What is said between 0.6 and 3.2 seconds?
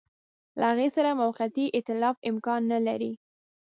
هغه سره موقتي ایتلاف امکان نه لري.